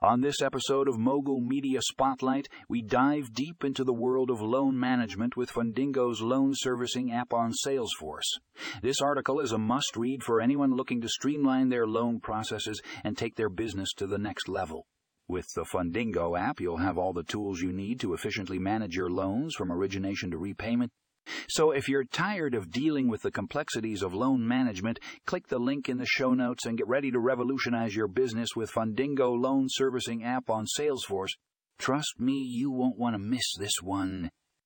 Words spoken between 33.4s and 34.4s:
this one.